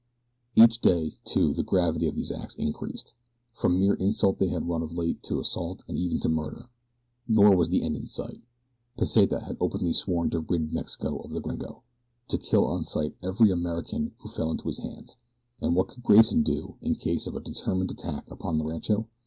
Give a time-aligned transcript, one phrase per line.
[0.55, 3.13] Each day, too, the gravity of these acts increased.
[3.53, 6.69] From mere insult they had run of late to assault and even to murder.
[7.27, 8.41] Nor was the end in sight.
[8.97, 11.83] Pesita had openly sworn to rid Mexico of the gringo
[12.29, 15.17] to kill on sight every American who fell into his hands.
[15.61, 19.07] And what could Grayson do in case of a determined attack upon the rancho?